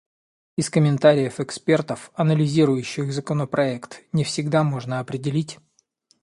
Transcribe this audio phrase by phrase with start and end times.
[0.55, 5.59] Из комментариев экспертов, анализирующих законопроект, не всегда можно определить